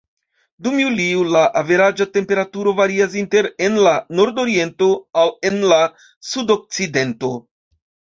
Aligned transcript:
Dum 0.67 0.77
julio, 0.83 1.25
la 1.33 1.41
averaĝa 1.59 2.07
temperaturo 2.15 2.73
varias 2.79 3.17
inter 3.21 3.49
en 3.67 3.77
la 3.87 3.91
nordoriento 4.21 4.87
al 5.25 5.35
en 5.51 5.61
la 5.73 5.79
sudokcidento. 6.31 7.31